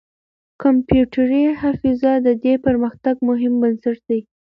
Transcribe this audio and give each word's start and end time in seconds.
کمپيوټري 0.61 1.43
حافظه 1.61 2.11
د 2.25 2.29
دې 2.43 2.53
پرمختګ 2.65 3.15
مهم 3.29 3.53
بنسټ 3.61 3.97
دی. 4.09 4.19